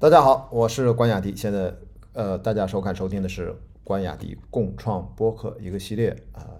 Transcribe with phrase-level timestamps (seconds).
[0.00, 1.36] 大家好，我是关雅迪。
[1.36, 1.74] 现在，
[2.14, 6.56] 呃，大家收看收听的是关雅迪共创播客一个系列啊，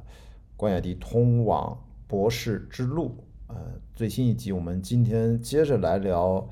[0.58, 3.16] 关雅迪通往博士之路。
[3.46, 3.56] 呃，
[3.94, 6.46] 最新一集，我们今天接着来聊，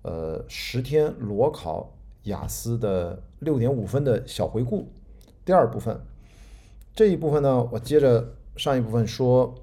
[0.00, 1.92] 呃，十天裸考
[2.22, 4.88] 雅思的六点五分的小回顾。
[5.44, 6.00] 第二部分，
[6.94, 9.54] 这一部分呢，我接着上一部分说，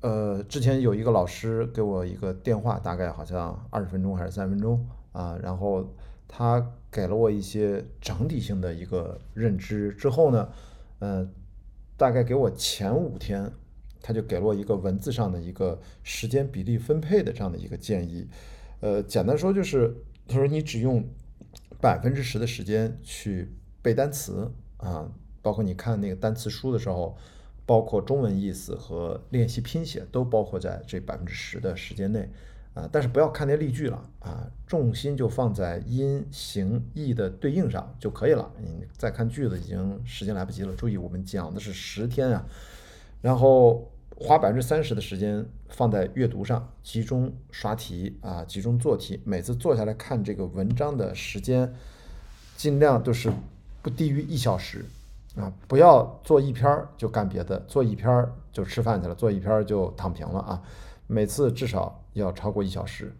[0.00, 5.84] 呃，之前有一个老师给我一个电话，大概好像二十分钟还是三分钟啊，然后。
[6.32, 10.48] 他给了我一些整体性的一个认知之后呢，
[11.00, 11.28] 呃，
[11.96, 13.50] 大概给我前五天，
[14.00, 18.28] 他就给了我一个文字上的一个时间比例分配的这样的一个建议。
[18.78, 19.92] 呃，简单说就是，
[20.28, 21.04] 他说你只用
[21.80, 23.52] 百分之十的时间去
[23.82, 25.10] 背单词啊，
[25.42, 27.18] 包括你看那个单词书的时候，
[27.66, 32.30] 包括中文意思和练习拼写都包括在这百分之十的时间内。
[32.74, 38.50] 啊，但是不要看那例句了啊，重心就放在音、形、意的对应上就可以了。
[38.60, 40.72] 你再看句子，已经时间来不及了。
[40.74, 42.46] 注意，我们讲的是十天啊，
[43.20, 49.20] 然后花百分之三十的时间放在阅读上，集中刷题啊，集中做题。
[49.24, 51.74] 每次坐下来看这个文章的时间，
[52.56, 53.32] 尽量都是
[53.82, 54.84] 不低于一小时
[55.34, 60.62] 啊，不要做一篇就干别的，做一篇就吃饭去了，做一篇就躺平了啊。
[61.08, 63.14] 每次至少要超过一小时，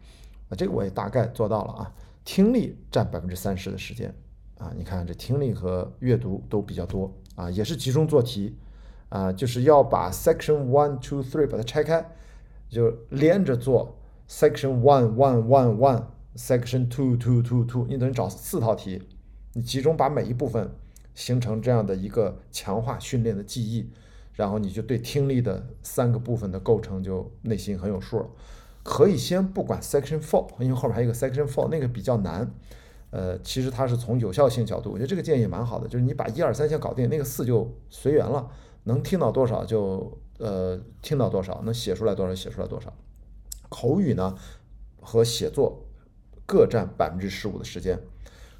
[0.49, 1.95] 啊，这个我也大概做到了啊。
[2.25, 4.15] 听力占百分之三十的时间，
[4.59, 8.57] 啊，你看这听力和阅读都比较多啊，也是集中做题，
[9.09, 12.05] 啊，就是要把 section one two three 把它拆开，
[12.69, 13.97] 就连着做
[14.29, 19.03] section one one one one，section two two two two，你等于找四套题，
[19.55, 20.71] 你集中把每一部分
[21.15, 23.91] 形成这样的一个强化训练的记忆。
[24.35, 28.27] 然后你就对听力的三个部分的构成就内心很有数了，
[28.83, 32.51] 可以先不管 section four，因为后面还有一个 section four，那个比较难。
[33.11, 38.49] 呃，其实它是从有效性角度，我觉得这个建议蛮好的，就是你把一二三先搞定，那个四就随缘了，
[38.85, 42.93] 能听到多少就呃听到多少，能写出来多少写出来多少。
[43.69, 44.37] 口语呢
[45.01, 45.85] 和写作
[46.47, 47.99] 各占百分之十五的时间，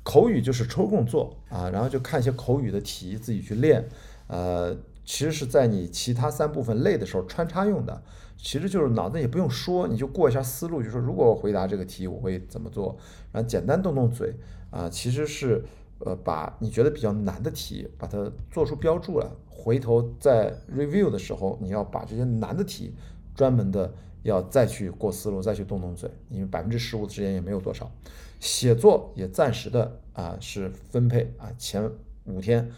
[0.03, 3.89] 口语就是抽空做啊，然后就看一些口语的题自己去练，
[4.27, 4.77] 呃。
[5.13, 8.01] 其实是在你其他三部分累的时候穿插用的，
[8.37, 12.97] 其实就是脑子也不用说，你就过一下思路，就说如果我回答这个题，我会怎么做，
[13.33, 14.33] 然后简单动动嘴
[14.71, 15.65] 啊，其实是
[15.99, 22.95] 呃把你觉得比较难的题把它做出标注了，回头在 review 的时候，你要把这些难的题
[23.35, 23.93] 专门的
[24.23, 27.91] 要再去过思路，再去动动嘴，因为百分之十五的时间也没有多少，
[28.39, 31.91] 写作也暂时的啊是分配啊前
[32.27, 32.71] 五天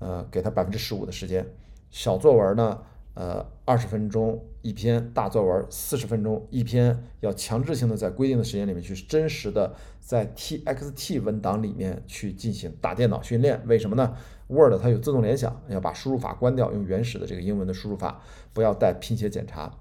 [0.00, 1.46] 呃给他百分之十五的时间。
[1.90, 2.80] 小作文呢，
[3.14, 7.04] 呃，二十分钟一篇；大作文四十分钟一篇。
[7.20, 13.60] 要强制性的在规定的时间里面去真实的在 TXT 文档里面去进行打电脑训练。
[13.66, 14.14] 为什么呢
[14.46, 18.20] ？Word 它有自动联想，要把输入法关掉，用原始的这个英文的输入法，
[18.52, 19.72] 不要带拼写检查。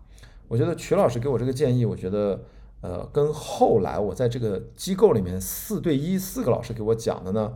[0.48, 2.42] 我觉得曲老师给我这个建议，我觉得，
[2.82, 7.54] 呃，跟后来我在这个机构里面四对一四个老师给我讲的呢。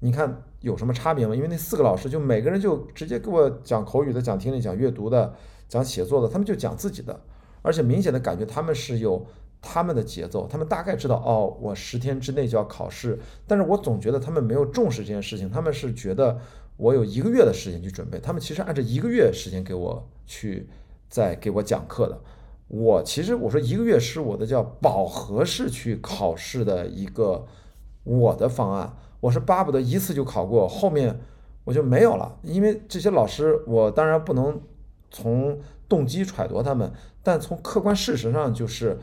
[0.00, 1.34] 你看有什么差别吗？
[1.34, 5.34] 因为那四个老师就每个人就直接给我讲口语的、讲听力、讲阅读的、
[5.68, 7.20] 讲写作的，他们就讲自己的，
[7.62, 9.26] 而且明显的感觉他们是有
[9.60, 16.38] 他们的节奏，他们大概知道哦，我十天之内就要考试，但是我总觉得他们没有重视这件事情，他们是觉得
[16.76, 20.68] 我有一个月的时间去准备，他们其实按照一个月时间给我去
[21.08, 22.20] 在给我讲课的，
[22.68, 27.46] 我其实我说一个月是我的叫饱和式去考试的一个
[28.04, 28.96] 我的方案。
[29.22, 31.20] 我是巴不得一次就考过，后面
[31.62, 32.40] 我就没有了。
[32.42, 34.60] 因为这些老师，我当然不能
[35.12, 38.98] 从动机揣度他们，但从客观事实上，就是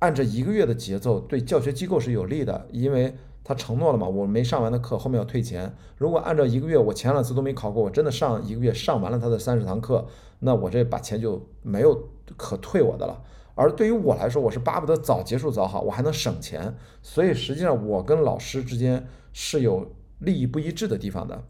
[0.00, 5.74] 按照一个月的节奏，对教学机构是有利的，因为他承诺了嘛，我没上完的课后面要退钱。
[5.96, 10.06] 如果按照一个月，我前两次都没考过，我真的上一个月上完了他的三十堂课，
[10.40, 13.22] 那我这把钱就没有可退我的了。
[13.56, 16.76] 而对于我来说，我是巴不得早结束早好，我还能省钱。
[17.02, 21.42] 所以实际上，我跟老师之间是有利益不一致的地方的。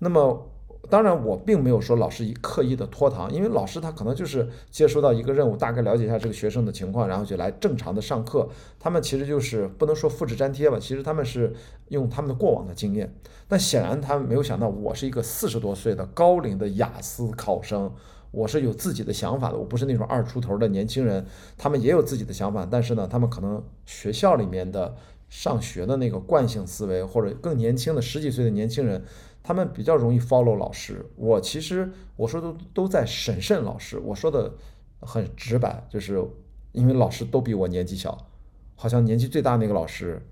[0.00, 0.50] 那么，
[0.90, 8.48] 当然我并没有说老师刻意的拖堂，因为老师他可能就是接收到一个任务，大概了解一下这个学生的情况，然后就来正常的上课。
[8.80, 11.54] 他们其实就是不能说复制粘贴吧，其实他们是
[11.90, 13.14] 用他们的过往的经验。
[13.46, 17.94] 但显然他们没有想到，我是一个四十多岁的高龄的雅思考生。
[18.32, 21.24] 我是有自己的想法的，我不是那种二出头的年轻人，
[21.56, 24.96] 他们也有自己的想法，但是呢，他们可能学校里面的
[25.28, 29.04] 上学的那个惯性思维，或者更年轻的十几岁的年轻人，
[29.42, 31.04] 他们比较容易 follow 老师。
[31.16, 34.52] 我其实我说的都在审慎老师，我说的
[35.00, 36.24] 很直白，就是
[36.72, 38.26] 因为老师都比我年纪小，
[38.74, 40.26] 好像年纪最大那个老师。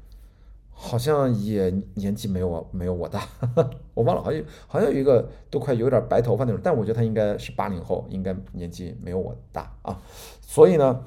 [0.83, 3.23] 好像也年纪没有我没有我大，
[3.93, 10.01] 我忘了，好像好像有一个都快有点白头发那种，但我觉得他应该是八零后，应该年纪没有我大啊。
[10.41, 11.05] 所以呢，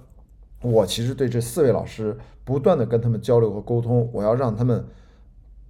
[0.62, 2.16] 我其实对这四位老师
[2.46, 4.86] 不断的跟他们交流和沟通，我要让他们，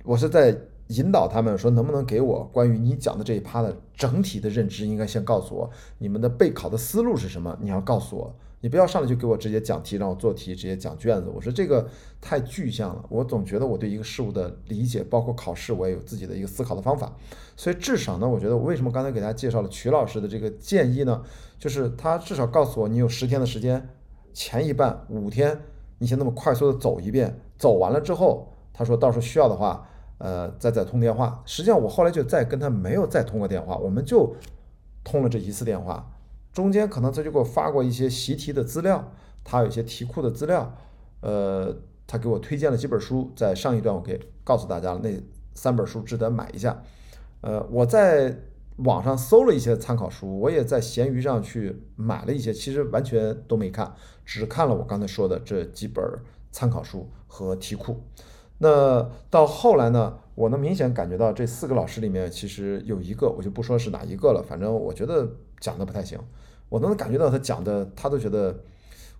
[0.04, 0.54] 我是在
[0.88, 8.36] 引导他们说，能不能给我关于你讲的这一趴的整体的认知，应该先告诉我你们的备考的思路是什么，你要告诉我。
[8.64, 11.30] 你不要上来就给我直接讲题，让我做题，直接讲卷子。
[11.36, 11.86] 我说这个
[12.22, 17.14] 太具象了，我总觉得我对一个事物的理解，包括考试，我也有自己的一个思考的方法。
[17.58, 21.22] 所以至少呢，我觉得我为什么刚才给大家介绍了曲老师的这个建议呢？
[21.60, 23.90] 就是他至少告诉我，你有十天的时间，
[24.32, 25.60] 前一半五天，
[25.98, 29.86] 你先那么快速的走一遍，走完了之后，他说到时候需要的话，
[30.20, 31.44] 呃，再再通电话。
[31.46, 34.34] 实际上我后来就再跟他没有再通过电话，我们就
[35.04, 36.10] 通了这一次电话。
[36.54, 39.12] 中间可能他就给我发过一些习题的资料，
[39.44, 40.74] 他有一些题库的资料，
[41.22, 45.10] 呃，他给我推荐了几本书，在上一段我给告诉大家了，那
[45.56, 46.84] 三本书值得买一下。
[47.42, 48.38] 呃，我在
[48.78, 56.04] 网上搜了一些参考书，我也在闲鱼上去买了一些，其实完全都没看，只看了我刚才说的这几本
[56.52, 58.02] 参考书和题库。
[58.60, 65.28] 那到后来呢，我能明显感觉到这四个老师里面，其实有一个我就不说是哪一个了，反正我觉得
[65.60, 66.18] 讲的不太行。
[66.74, 68.52] 我都能感觉到他讲的，他都觉得，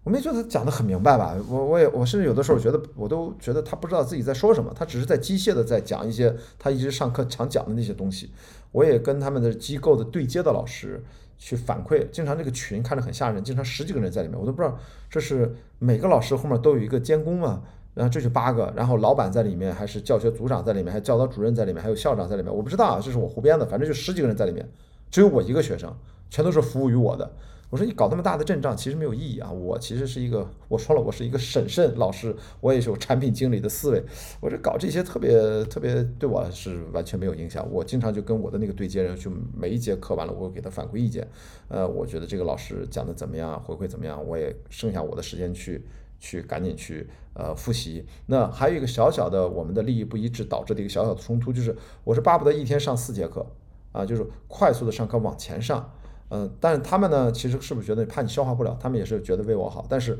[0.04, 1.38] 我没觉得他讲的很明白吧？
[1.48, 8.32] 我我也我甚至有的时候觉得，我都觉得他不知道自己在说什么，他只是在机械的在讲一些他一直上课常讲的那些东西。
[8.72, 11.00] 我也跟他们的机构的对接的老师
[11.38, 14.76] 去反馈，经常这个群看着很吓人，经常十几个人在里面，我都不知道
[15.12, 17.62] 这是每个老师后面都有一个监工嘛？
[17.94, 24.68] 然后这就八个，然后老板在里面，还是教学组长在里面，还有教导主任在里面，还有校长在里面，我不知道啊，这是我胡编的，反正就十几个人在里面，
[25.12, 25.96] 只有我一个学生。
[26.34, 27.32] 全都是服务于我的。
[27.70, 29.52] 我说你搞那么大的阵仗，其实没有意义啊。
[29.52, 34.04] 我其实是一个，我说了，我是一个审慎老师，我也是有产品经理的思维。
[34.42, 37.64] 我这搞这些特别特别对我是完全没有影响。
[37.72, 41.28] 我经常就跟我的那个对接人，就每一节课完了，我会给他反馈意见。
[41.68, 45.86] 呃，我觉得这个老师讲的怎么样，回馈怎么样，我也剩下我的时间去
[46.20, 48.04] 去赶紧去呃复习。
[48.26, 53.46] 那还有一个小小的我们的利益不一致导致的一个小小的冲突，就是我是巴不得一天上四节课
[53.92, 55.92] 啊，就是快速的上课往前上。
[56.36, 58.76] 嗯，但是他们呢，其实是不是觉得怕你消化不了？
[58.80, 59.86] 他们也是觉得为我好。
[59.88, 60.18] 但是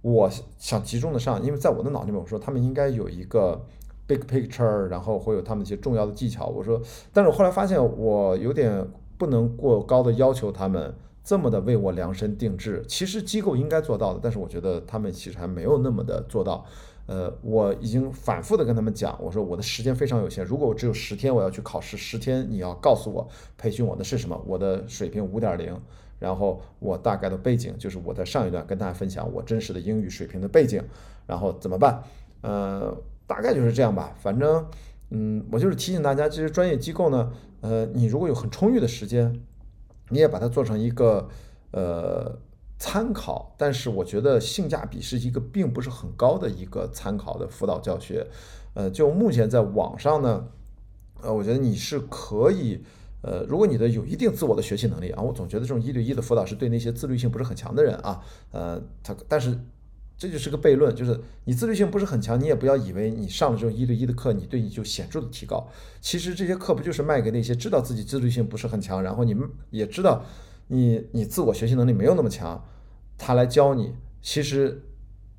[0.00, 0.28] 我
[0.58, 3.64] 想集中的上，因为在我的脑里面，我说他们应该有一个
[4.08, 6.46] big picture，然后会有他们一些重要的技巧。
[6.46, 6.82] 我说，
[7.12, 8.84] 但是我后来发现，我有点
[9.16, 10.92] 不能过高的要求他们
[11.22, 12.84] 这么的为我量身定制。
[12.88, 16.66] 其实机构应该做到的，但是我觉得他们其实还没有那么的做到。
[17.06, 23.28] 呃，我已经反复的跟他们讲，我说我的时间非常有限，如果我只有十天我要去考试，十天你要告诉我
[23.58, 25.76] 培训我的是什么，我的水平五点零，
[26.20, 30.80] 然后我大概的背景就是我在上一段跟大家分享我真实的英语水平的背景，
[31.26, 32.02] 然后怎么办？
[32.42, 32.96] 呃，
[33.26, 34.64] 大概就是这样吧，反正，
[35.10, 37.32] 嗯，我就是提醒大家，这些专业机构呢，
[37.62, 39.42] 呃，你如果有很充裕的时间，
[40.10, 41.28] 你也把它做成一个，
[41.72, 42.38] 呃。
[42.82, 48.26] 参考，但是我觉得性价比是一个并不是很高的一个参考的辅导教学。
[48.74, 50.48] 呃，就目前在网上呢，
[51.20, 52.82] 呃，我觉得你是可以，
[53.20, 58.20] 呃，如果你的有一定自我的学习能力啊，我总觉得这种一对一的辅导是对那些自律性不是很强的人啊，
[58.50, 59.56] 呃，他但是
[60.18, 65.68] 这就是个悖论，就是你自律性不是很强，你也不要以为你上了这种一对一的课，你对你就显著的提高。
[66.00, 70.24] 其实这些课不就是卖给那些知道自己自律性不是很强，然后你们也知道
[70.72, 72.64] 你你自我学习能力没有那么强。
[73.18, 74.82] 他来教你，其实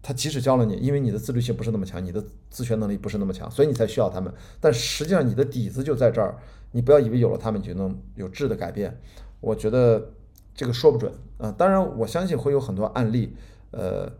[0.02, 4.32] 他即使教了你，因为你的自律性不是那么强，你的自学能力不是那么强，所以你才需要他们。
[4.60, 6.38] 但实际上你的底子就在这儿，
[6.72, 8.98] 你不要以为有了他们你就能有质的改变。
[9.42, 10.12] 我觉得
[10.54, 11.52] 这个说不准啊。
[11.58, 13.36] 当然，我相信会有很多案例，
[13.72, 14.12] 呃。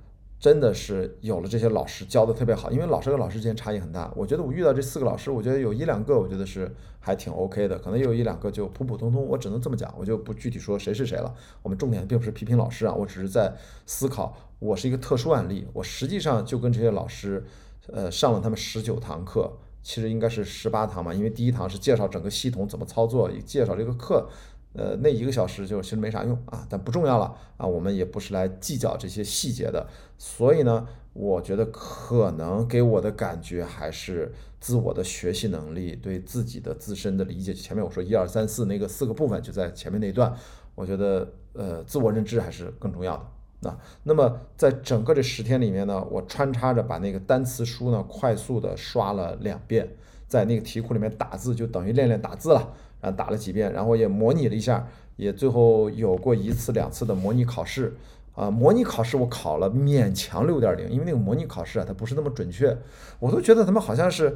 [0.44, 4.12] 真的是有了这些老师教的特别好，因为老师跟老师之间差异很大。
[4.14, 6.70] 我觉得我遇到这四个老师，我觉得有一两个我觉得是
[7.00, 9.26] 还挺 OK 的，可能有一两个就普普通通。
[9.26, 11.34] 我只能这么讲，我就不具体说谁是谁了。
[11.62, 13.54] 我们重点并不是批评老师啊，我只是在
[13.86, 15.66] 思考，我是一个特殊案例。
[15.72, 17.46] 我实际上就跟这些老师，
[17.88, 19.50] 呃，上了他们十九堂课，
[19.82, 24.28] 其实应该是十八堂嘛，因为第一堂是介绍整个系统怎么操作，介绍这个课。
[24.74, 29.88] 呃，那一个小时就其实没啥用啊，但不重要了啊，我们也不是来计较这些细节的，
[30.18, 37.54] 所以呢，我觉得可能给我的感觉还是自我的学习能力，对自己的自身的理解。
[37.54, 40.34] 前面我说一二三四那个四个部分就在前面那一段，
[40.74, 43.16] 我觉得呃，自我认知还是更重要
[43.62, 43.78] 的啊。
[44.02, 49.96] 那么在整个这十天里面呢，我穿插着把那个单词书呢快速的刷了两遍，
[50.34, 52.74] 在那个题库里面打字，就等于练练打字了。
[53.02, 54.88] 啊，打了几遍，然后也模拟了一下，
[55.18, 57.96] 也最后有过一次两次的模拟考试。
[58.34, 62.76] 啊，模拟考试我考了勉强六点零，因为那个模拟考试啊，它不是那么准确，
[63.20, 64.36] 我都觉得他们好像是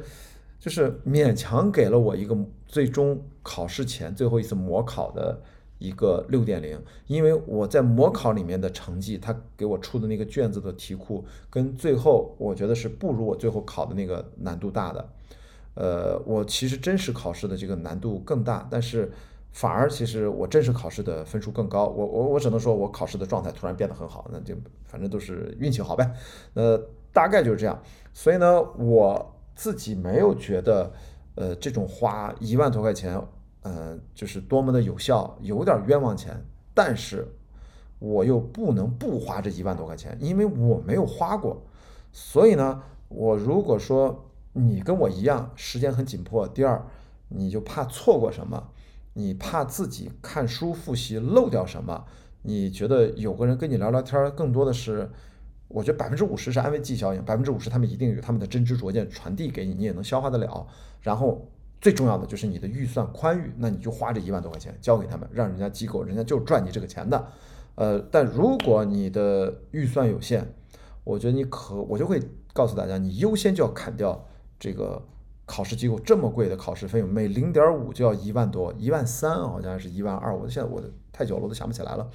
[0.60, 2.36] 就是勉强给了我一个
[2.66, 5.40] 最终考试前最后一次模考的
[5.78, 15.08] 一个六点零，因为我在模考里面的成绩，他给我出的那个卷子的题库跟最后我觉得是不如我最后考的那个难度大的，
[15.78, 19.10] 呃，我其实真实考试的这个难度更大，但是。
[19.50, 24.54] 反而其实我正式考试的分数更高，我我我只能说我考试的状态突然变得很好，那就
[24.84, 26.08] 反正都是运气好呗，
[26.52, 26.78] 呃，
[27.14, 27.76] 大概就是这样。
[28.12, 30.92] 所以呢，我自己没有觉得，
[31.34, 33.20] 呃，这种花一万多块钱，
[33.62, 36.36] 呃，就是多么的有效，有点冤枉钱。
[36.74, 37.26] 但是
[37.98, 41.60] 我又不能不花这一万多块钱，因为我没有花过。
[42.12, 44.27] 所以呢，我如果说
[44.58, 46.84] 你跟我一样，时间很紧迫，第二
[47.28, 48.70] 你就怕错过什么。
[49.14, 52.04] 你怕自己看书复习漏掉什么？
[52.42, 55.10] 你觉得有个人跟你聊聊天，更多的是，
[55.66, 60.66] 我觉得百分之五十是安慰剂效应，百分之五十他们一定有他们的真知灼见传递给你，你也能消化得了。
[61.00, 61.50] 然后
[61.80, 67.26] 最重要的就是你的预算宽裕，那你就花这一万多块钱交给他们，让人家机构，人家就赚你这个钱的。
[67.74, 70.46] 呃，但如果你的预算有限，
[71.02, 72.22] 我觉得你可我就会
[72.52, 74.24] 告诉大家，你优先就要砍掉
[74.58, 75.02] 这个。
[75.50, 80.78] 考试机构这么贵的考试费用，每零点五就要一万多，一万三好像是一万二，我现在我
[81.10, 82.06] 太久了，我都想不起来了。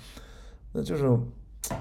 [0.72, 1.20] 那就是，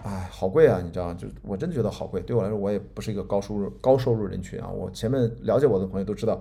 [0.02, 0.80] 哎，好贵啊！
[0.82, 2.22] 你知道，就我真的觉得好贵。
[2.22, 4.66] 对我来说，我也不是一个高收入高收入人群啊。
[4.66, 6.40] 我前面了解我的朋友都知道，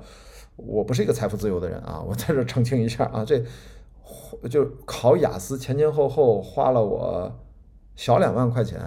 [0.56, 2.02] 我不是一个财富自由的人啊。
[2.02, 3.44] 我在这澄清一下啊，这
[4.50, 7.30] 就考雅思前前后后花了我
[7.98, 8.80] 小两万块钱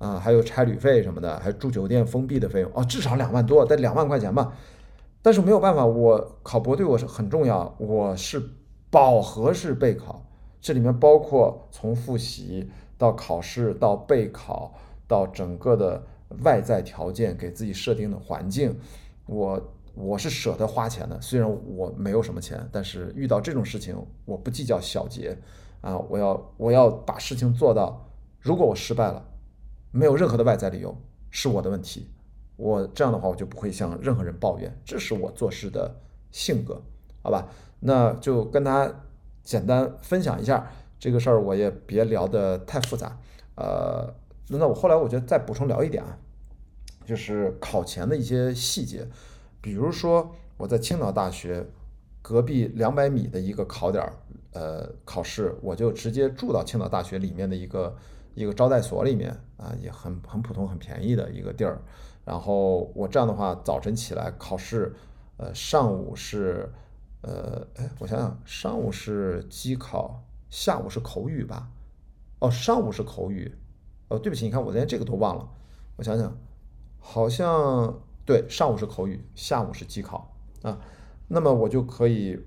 [0.00, 4.50] 啊，还有差旅费什么的，还住酒店封闭的费用哦，至少两万多，得两万块钱吧。
[5.20, 7.76] 但是没有办法，我考博对我是很重要。
[7.78, 8.42] 我是
[8.88, 10.24] 饱和式备考，
[10.58, 14.72] 这里面包括从复习到考试到备考
[15.06, 16.02] 到整个的
[16.42, 18.74] 外在条件给自己设定的环境，
[19.26, 19.62] 我
[19.94, 21.20] 我是舍得花钱的。
[21.20, 25.36] 虽然我没有什么钱，但是遇到这种事情，我不计较小节
[25.82, 28.08] 啊，我要我要把事情做到。
[28.40, 29.22] 如果我失败了，
[29.90, 30.96] 没有任何的外在理由，
[31.30, 32.08] 是我的问题。
[32.56, 35.96] 我这样的话，我就不会向任何人抱怨，这是我做事的
[36.30, 36.82] 性格，
[37.22, 37.48] 好吧？
[37.80, 38.94] 那就跟大家
[39.42, 43.18] 简单分享一下这个事儿，我也别聊得太复杂。
[43.54, 44.14] 呃，
[44.48, 46.18] 那我后来我觉得再补充聊一点啊，
[47.06, 49.08] 就是考前的一些细节，
[49.62, 51.66] 比如说我在青岛大学
[52.20, 54.12] 隔壁两百米的一个考点儿，
[54.52, 57.96] 呃，考试我就直接住到青岛大学里面的一个
[58.34, 61.80] 一个招待所里面啊，也很很普通、很便宜的一个地儿。
[62.24, 64.94] 然后我这样的话，早晨起来考试，
[65.36, 66.70] 呃，上午是，
[67.22, 71.70] 呃，哎，我想想，上午是机考，下午是口语吧？
[72.38, 73.52] 哦，上午是口语，
[74.08, 75.48] 哦，对不起，你看我连这个都忘了，
[75.96, 76.36] 我想想，
[76.98, 80.78] 好像对，上午是口语，下午是机考啊，
[81.28, 82.38] 那么我就可以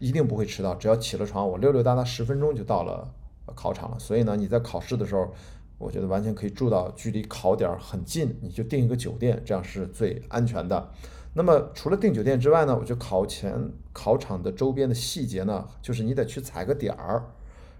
[0.00, 3.14] 一定不会迟到，只要起了床，我溜溜达达十分钟就到了
[3.54, 3.98] 考场了。
[3.98, 5.32] 所以呢，你在考试的时候。
[5.78, 10.88] 我觉得完全可以住到距离考点很近，你就订一个酒店，这样是最安全的。
[11.34, 13.52] 那么除了订酒店之外呢，我觉得考前
[13.92, 17.24] 考场的周边的细节呢，就是你得去踩个点儿，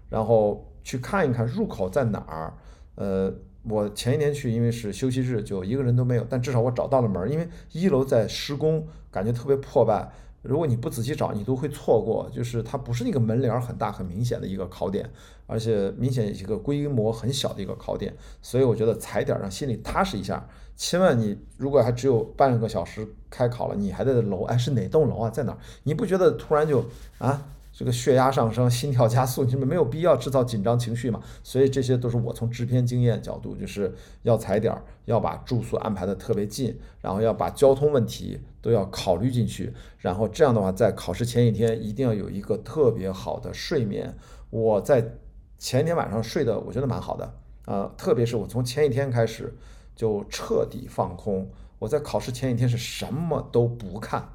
[0.09, 2.53] 然后去看一看入口在哪儿。
[2.95, 10.11] 呃，我前一年去，因为是休息日，就一个人都没有，但至少我找到了门，因为一楼在施工，感觉特别破败。
[10.43, 12.29] 如果你不仔细找，你都会错过。
[12.31, 15.09] 就是它不是那个门帘很大很明显的一个考点，
[15.47, 18.13] 而且明显一个规模很小的一个考点。
[18.41, 20.47] 所以我觉得踩点让心里踏实一下。
[20.75, 25.29] 千万你如果还只有半个小时开考了，你还在楼，哎，是哪栋楼啊？
[25.29, 25.57] 在哪儿？
[25.83, 26.83] 你不觉得突然就
[27.19, 27.45] 啊？
[27.75, 31.19] 这个血压上升，心跳加速，你们没有必要制造紧张情绪嘛？
[31.41, 44.15] 所以这些都是我从制片经验角度，就是要踩点儿，要把住宿安排的特别近，然后要把交通问题都要考虑进去，然后这样的话，在考试前一天一定要有一个特别好的睡眠。
[44.51, 45.15] 我在
[45.57, 47.33] 前一天晚上睡的，我觉得蛮好的
[47.65, 49.51] 啊，特别是我从前一天开始
[49.95, 51.49] 就彻底放空，
[51.79, 54.29] 我在考试前一天是什么都不看。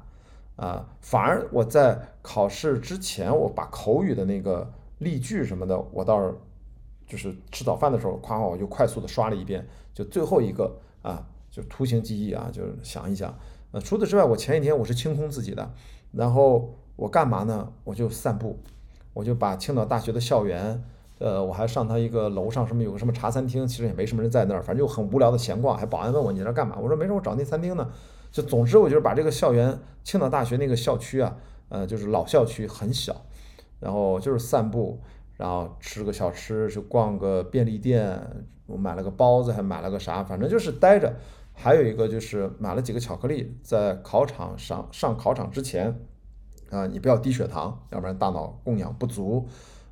[0.59, 6.35] 啊，反而我在考试之前，我把口语的那个例句什么的，我倒是
[7.07, 13.33] 就是吃早饭的时候，夸夸我就快速的刷了一遍，就最后一个啊，就图形记忆啊，就是想一想。
[13.71, 15.71] 呃，除此之外，我前一天我是清空自己的，
[16.11, 17.71] 然后我干嘛呢？
[17.85, 18.59] 我就散步，
[19.13, 20.83] 我就把青岛大学的校园，
[21.19, 25.77] 呃，我还上他一个楼上什么有个什么茶餐厅，其实也没什么人在那儿，反正就很无聊的闲逛。
[25.77, 26.77] 还保安问我你在那干嘛？
[26.81, 27.89] 我说没事，我找那餐厅呢。
[28.31, 31.35] 就总之，我就是把这个校园，青岛大学那个校区啊，
[31.69, 33.25] 呃，就是老校区很小，
[33.79, 35.01] 然后就是散步，
[35.37, 38.21] 然后吃个小吃，去逛个便利店，
[38.67, 41.13] 我买了个包子，还买了个啥，反正就是待着。
[41.53, 45.99] 还有一个就是买了几个巧克力，在考场上上考场之前，
[46.69, 49.45] 啊，你不要低血糖，要不然大脑供氧不足。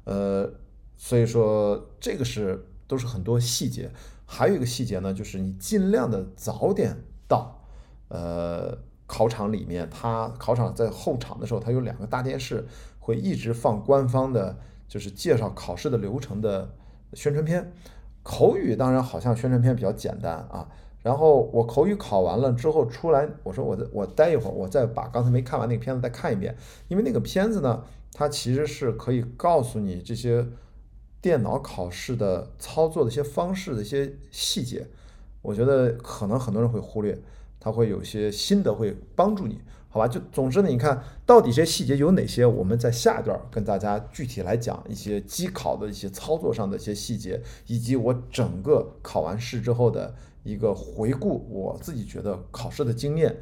[0.06, 0.50] 呃，
[0.96, 3.91] 所以说这个是都是很多细节。
[4.25, 7.56] 还有一个细节呢，就是你尽量的早点到。
[8.09, 12.65] 呃，考场里面，它考场在后场的时候，它有两个大电视，
[12.99, 16.69] 会一直放官方的，就是介绍考试的流程的
[17.13, 17.71] 宣传片。
[18.23, 20.67] 口语当然好像宣传片比较简单啊。
[21.01, 26.53] 然后我口语考完了之后出来，我说我再我待一会儿，我再把刚才没看完那个片子再看一遍，
[26.89, 30.45] 因为那个片子呢，它其实是可以告诉你这些
[31.21, 34.85] 电脑考试的操作的一些方式的一些细节，
[35.41, 37.17] 我觉得可能很多人会忽略，
[37.67, 39.59] 它会有些新的会帮助你，
[39.89, 40.07] 好吧？
[40.07, 50.15] 就总之呢，你看到底这些细节有哪些，我们在下一段跟大家具体来讲一些机考的一些操作上的一些细节，以及我整个考完试之后的。
[50.43, 53.36] 一个回顾，我自己觉得考试的经验，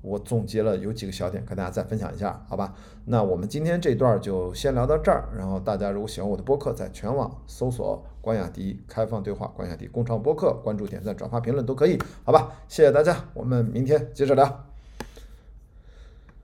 [0.00, 2.74] 我总结了有几个小点，跟大家再分享一下，好吧？
[3.04, 5.28] 那我们今天这段就先聊到这儿。
[5.36, 12.52] 然后大家如果喜欢我的播客，在全网搜索关雅迪开放对话、关雅迪共创播客，关注、点赞、转发、评论都可以，好吧？
[12.68, 14.64] 谢谢大家，我们明天接着聊。